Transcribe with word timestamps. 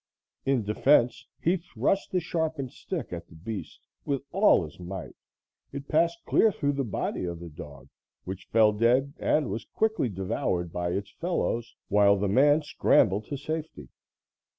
In 0.47 0.63
defense, 0.63 1.27
he 1.39 1.57
thrust 1.57 2.09
the 2.11 2.19
sharpened 2.19 2.71
stick 2.71 3.13
at 3.13 3.27
the 3.27 3.35
beast 3.35 3.81
with 4.03 4.23
all 4.31 4.63
his 4.63 4.79
might. 4.79 5.15
It 5.71 5.87
passed 5.87 6.25
clear 6.25 6.51
through 6.51 6.71
the 6.71 6.83
body 6.83 7.23
of 7.25 7.39
the 7.39 7.49
dog, 7.49 7.87
which 8.23 8.47
fell 8.51 8.71
dead 8.71 9.13
and 9.19 9.51
was 9.51 9.63
quickly 9.65 10.09
devoured 10.09 10.73
by 10.73 10.89
its 10.89 11.11
fellows, 11.11 11.75
while 11.87 12.17
the 12.17 12.27
man 12.27 12.63
scrambled 12.63 13.25
to 13.25 13.37
safety. 13.37 13.89